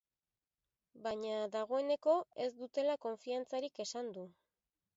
[1.03, 2.15] Baina, dagoeneko
[2.47, 4.29] ez dutela konfiantzarik esan du.